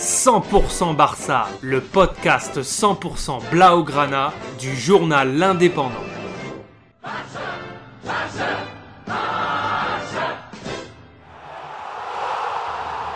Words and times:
100% 0.00 0.96
Barça, 0.96 1.46
le 1.60 1.82
podcast 1.82 2.62
100% 2.62 3.50
Blaugrana 3.50 4.32
du 4.58 4.74
journal 4.74 5.36
L'Indépendant. 5.36 5.90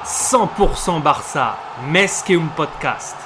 100% 0.04 1.00
Barça, 1.00 1.56
un 1.90 2.46
Podcast. 2.54 3.16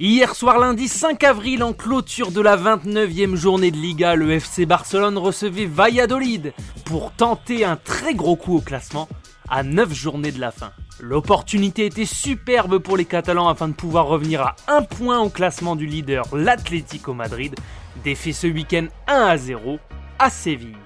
Hier 0.00 0.36
soir 0.36 0.60
lundi 0.60 0.86
5 0.86 1.24
avril, 1.24 1.64
en 1.64 1.72
clôture 1.72 2.30
de 2.30 2.40
la 2.40 2.56
29e 2.56 3.34
journée 3.34 3.72
de 3.72 3.76
Liga, 3.76 4.14
le 4.14 4.30
FC 4.30 4.64
Barcelone 4.64 5.18
recevait 5.18 5.66
Valladolid 5.66 6.52
pour 6.84 7.10
tenter 7.10 7.64
un 7.64 7.74
très 7.74 8.14
gros 8.14 8.36
coup 8.36 8.58
au 8.58 8.60
classement 8.60 9.08
à 9.48 9.64
9 9.64 9.92
journées 9.92 10.30
de 10.30 10.38
la 10.38 10.52
fin. 10.52 10.70
L'opportunité 11.00 11.86
était 11.86 12.04
superbe 12.04 12.78
pour 12.78 12.96
les 12.96 13.06
Catalans 13.06 13.48
afin 13.48 13.66
de 13.66 13.72
pouvoir 13.72 14.06
revenir 14.06 14.42
à 14.42 14.54
un 14.68 14.82
point 14.82 15.18
au 15.18 15.30
classement 15.30 15.74
du 15.74 15.86
leader, 15.86 16.22
l'Atlético 16.32 17.12
Madrid, 17.12 17.56
défait 18.04 18.32
ce 18.32 18.46
week-end 18.46 18.86
1 19.08 19.14
à 19.14 19.36
0 19.36 19.80
à 20.20 20.30
Séville. 20.30 20.76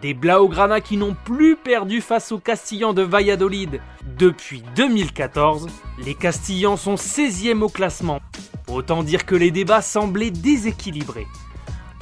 Des 0.00 0.14
Blaugrana 0.14 0.80
qui 0.80 0.96
n'ont 0.96 1.16
plus 1.24 1.56
perdu 1.56 2.00
face 2.00 2.30
aux 2.30 2.38
Castillans 2.38 2.92
de 2.92 3.02
Valladolid 3.02 3.80
depuis 4.16 4.62
2014. 4.76 5.66
Les 6.04 6.14
Castillans 6.14 6.76
sont 6.76 6.94
16e 6.94 7.62
au 7.62 7.68
classement. 7.68 8.20
Autant 8.68 9.02
dire 9.02 9.26
que 9.26 9.34
les 9.34 9.50
débats 9.50 9.82
semblaient 9.82 10.30
déséquilibrés. 10.30 11.26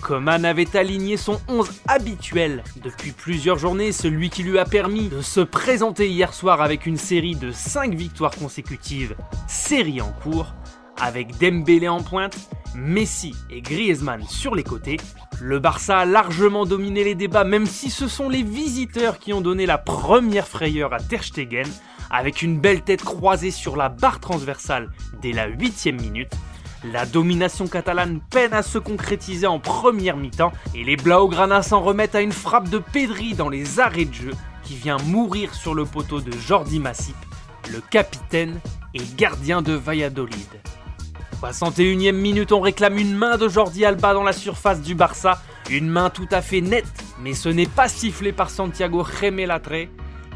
Coman 0.02 0.44
avait 0.44 0.76
aligné 0.76 1.16
son 1.16 1.40
11 1.48 1.70
habituel 1.88 2.62
depuis 2.82 3.12
plusieurs 3.12 3.58
journées, 3.58 3.92
celui 3.92 4.28
qui 4.28 4.42
lui 4.42 4.58
a 4.58 4.66
permis 4.66 5.08
de 5.08 5.22
se 5.22 5.40
présenter 5.40 6.08
hier 6.08 6.34
soir 6.34 6.60
avec 6.60 6.84
une 6.84 6.98
série 6.98 7.34
de 7.34 7.50
5 7.50 7.94
victoires 7.94 8.36
consécutives, 8.36 9.16
série 9.48 10.02
en 10.02 10.12
cours, 10.22 10.54
avec 11.00 11.38
Dembélé 11.38 11.88
en 11.88 12.02
pointe, 12.02 12.36
Messi 12.76 13.34
et 13.50 13.62
Griezmann 13.62 14.22
sur 14.28 14.54
les 14.54 14.62
côtés, 14.62 14.98
le 15.40 15.58
Barça 15.58 15.98
a 15.98 16.04
largement 16.04 16.66
dominé 16.66 17.04
les 17.04 17.14
débats, 17.14 17.44
même 17.44 17.66
si 17.66 17.90
ce 17.90 18.06
sont 18.06 18.28
les 18.28 18.42
visiteurs 18.42 19.18
qui 19.18 19.32
ont 19.32 19.40
donné 19.40 19.66
la 19.66 19.78
première 19.78 20.46
frayeur 20.46 20.92
à 20.92 20.98
Ter 20.98 21.24
Stegen, 21.24 21.66
avec 22.10 22.42
une 22.42 22.60
belle 22.60 22.82
tête 22.82 23.02
croisée 23.02 23.50
sur 23.50 23.76
la 23.76 23.88
barre 23.88 24.20
transversale 24.20 24.90
dès 25.22 25.32
la 25.32 25.46
8 25.46 25.86
minute. 25.92 26.32
La 26.92 27.06
domination 27.06 27.66
catalane 27.66 28.20
peine 28.30 28.52
à 28.52 28.62
se 28.62 28.78
concrétiser 28.78 29.46
en 29.46 29.58
première 29.58 30.16
mi-temps 30.16 30.52
et 30.74 30.84
les 30.84 30.96
Blaugrana 30.96 31.62
s'en 31.62 31.80
remettent 31.80 32.14
à 32.14 32.20
une 32.20 32.32
frappe 32.32 32.68
de 32.68 32.78
Pedri 32.78 33.34
dans 33.34 33.48
les 33.48 33.80
arrêts 33.80 34.04
de 34.04 34.14
jeu 34.14 34.32
qui 34.62 34.74
vient 34.74 34.98
mourir 35.06 35.54
sur 35.54 35.74
le 35.74 35.84
poteau 35.84 36.20
de 36.20 36.32
Jordi 36.32 36.78
Massip, 36.78 37.16
le 37.72 37.80
capitaine 37.80 38.60
et 38.94 39.02
gardien 39.16 39.62
de 39.62 39.72
Valladolid. 39.72 40.60
61e 41.40 42.12
minute, 42.12 42.52
on 42.52 42.60
réclame 42.60 42.96
une 42.96 43.14
main 43.14 43.36
de 43.36 43.48
Jordi 43.48 43.84
Alba 43.84 44.14
dans 44.14 44.22
la 44.22 44.32
surface 44.32 44.80
du 44.80 44.94
Barça. 44.94 45.42
Une 45.70 45.88
main 45.88 46.08
tout 46.08 46.28
à 46.30 46.40
fait 46.40 46.62
nette, 46.62 46.86
mais 47.20 47.34
ce 47.34 47.48
n'est 47.48 47.66
pas 47.66 47.88
sifflé 47.88 48.32
par 48.32 48.48
Santiago 48.48 49.04
Gemelatre, 49.04 49.88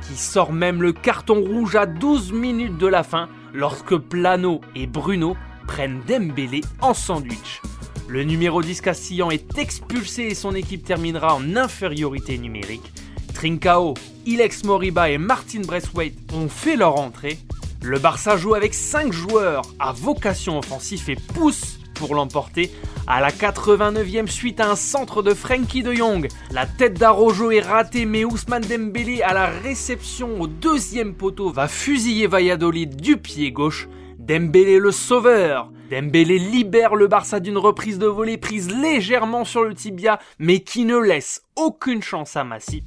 qui 0.06 0.16
sort 0.16 0.52
même 0.52 0.82
le 0.82 0.92
carton 0.92 1.40
rouge 1.40 1.76
à 1.76 1.86
12 1.86 2.32
minutes 2.32 2.76
de 2.76 2.86
la 2.86 3.02
fin, 3.02 3.28
lorsque 3.54 3.96
Plano 3.96 4.60
et 4.74 4.86
Bruno 4.86 5.36
prennent 5.66 6.02
Dembélé 6.06 6.60
en 6.80 6.92
sandwich. 6.92 7.62
Le 8.08 8.24
numéro 8.24 8.60
10 8.60 8.80
Castillan 8.82 9.30
est 9.30 9.56
expulsé 9.56 10.24
et 10.24 10.34
son 10.34 10.54
équipe 10.54 10.84
terminera 10.84 11.34
en 11.34 11.56
infériorité 11.56 12.36
numérique. 12.36 12.92
Trincao, 13.32 13.94
Ilex 14.26 14.64
Moriba 14.64 15.08
et 15.08 15.18
Martin 15.18 15.62
Braithwaite 15.62 16.18
ont 16.34 16.48
fait 16.48 16.76
leur 16.76 16.98
entrée, 16.98 17.38
le 17.82 17.98
Barça 17.98 18.36
joue 18.36 18.54
avec 18.54 18.74
5 18.74 19.10
joueurs 19.12 19.62
à 19.78 19.92
vocation 19.92 20.58
offensive 20.58 21.08
et 21.08 21.16
pousse 21.16 21.78
pour 21.94 22.14
l'emporter 22.14 22.70
à 23.06 23.20
la 23.20 23.30
89e 23.30 24.26
suite 24.26 24.60
à 24.60 24.70
un 24.70 24.76
centre 24.76 25.22
de 25.22 25.32
Frankie 25.32 25.82
de 25.82 25.92
Jong. 25.92 26.28
La 26.50 26.66
tête 26.66 26.98
d'Arojo 26.98 27.50
est 27.50 27.60
ratée 27.60 28.04
mais 28.04 28.24
Ousmane 28.24 28.64
Dembélé 28.64 29.22
à 29.22 29.32
la 29.32 29.46
réception 29.46 30.40
au 30.40 30.46
deuxième 30.46 31.14
poteau 31.14 31.50
va 31.50 31.68
fusiller 31.68 32.26
Valladolid 32.26 32.96
du 32.96 33.16
pied 33.16 33.50
gauche. 33.50 33.88
Dembélé 34.18 34.78
le 34.78 34.92
sauveur. 34.92 35.72
Dembélé 35.90 36.38
libère 36.38 36.94
le 36.94 37.06
Barça 37.06 37.40
d'une 37.40 37.58
reprise 37.58 37.98
de 37.98 38.06
volée 38.06 38.36
prise 38.36 38.70
légèrement 38.70 39.44
sur 39.44 39.64
le 39.64 39.74
tibia 39.74 40.18
mais 40.38 40.60
qui 40.60 40.84
ne 40.84 40.98
laisse 40.98 41.42
aucune 41.56 42.02
chance 42.02 42.36
à 42.36 42.44
Massip. 42.44 42.84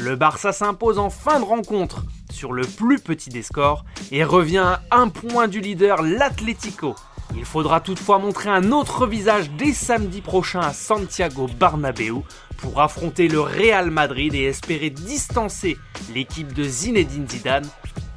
Le 0.00 0.16
Barça 0.16 0.52
s'impose 0.52 0.98
en 0.98 1.10
fin 1.10 1.38
de 1.38 1.44
rencontre 1.44 2.04
sur 2.32 2.52
le 2.52 2.62
plus 2.62 2.98
petit 2.98 3.30
des 3.30 3.42
scores 3.42 3.84
et 4.10 4.24
revient 4.24 4.58
à 4.58 4.82
un 4.90 5.08
point 5.08 5.46
du 5.46 5.60
leader, 5.60 6.02
l'Atlético. 6.02 6.96
Il 7.36 7.44
faudra 7.44 7.80
toutefois 7.80 8.18
montrer 8.18 8.50
un 8.50 8.72
autre 8.72 9.06
visage 9.06 9.50
dès 9.52 9.72
samedi 9.72 10.20
prochain 10.20 10.60
à 10.60 10.72
Santiago 10.72 11.48
Bernabéu 11.58 12.22
pour 12.58 12.80
affronter 12.80 13.28
le 13.28 13.40
Real 13.40 13.90
Madrid 13.90 14.34
et 14.34 14.44
espérer 14.44 14.90
distancer 14.90 15.78
l'équipe 16.14 16.52
de 16.52 16.64
Zinedine 16.64 17.28
Zidane, 17.28 17.68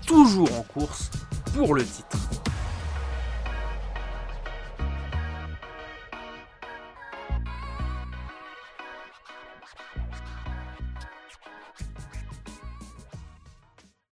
toujours 0.06 0.54
en 0.58 0.64
course 0.64 1.12
pour 1.54 1.76
le 1.76 1.84
titre. 1.84 2.18